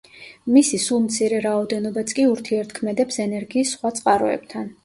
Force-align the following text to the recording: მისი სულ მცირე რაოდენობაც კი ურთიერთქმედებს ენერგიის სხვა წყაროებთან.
მისი 0.53 0.79
სულ 0.85 1.03
მცირე 1.03 1.41
რაოდენობაც 1.43 2.15
კი 2.21 2.27
ურთიერთქმედებს 2.31 3.23
ენერგიის 3.29 3.75
სხვა 3.77 3.97
წყაროებთან. 4.01 4.71